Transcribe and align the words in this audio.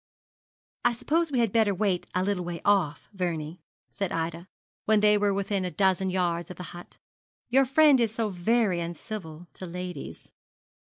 'I 0.83 0.93
suppose 0.93 1.31
we 1.31 1.37
had 1.37 1.51
better 1.51 1.75
wait 1.75 2.07
a 2.15 2.23
little 2.23 2.43
way 2.43 2.59
off, 2.65 3.07
Vernie,' 3.13 3.61
said 3.91 4.11
Ida, 4.11 4.47
when 4.85 4.99
they 4.99 5.15
were 5.15 5.31
within 5.31 5.63
a 5.63 5.69
dozen 5.69 6.09
yards 6.09 6.49
of 6.49 6.57
the 6.57 6.63
hut. 6.73 6.97
'Your 7.49 7.65
friend 7.65 7.99
is 7.99 8.11
so 8.11 8.29
very 8.29 8.79
uncivil 8.79 9.45
to 9.53 9.67
ladies.' 9.67 10.31